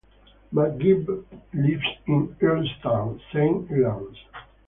[0.51, 4.17] McGinn lives in Earlestown, Saint Helens.